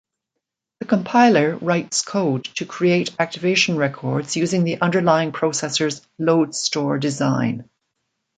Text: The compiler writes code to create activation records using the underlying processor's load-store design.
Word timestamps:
The 0.79 0.87
compiler 0.87 1.57
writes 1.57 2.01
code 2.01 2.45
to 2.55 2.65
create 2.65 3.15
activation 3.19 3.77
records 3.77 4.35
using 4.35 4.63
the 4.63 4.81
underlying 4.81 5.31
processor's 5.31 6.01
load-store 6.17 6.97
design. 6.97 7.69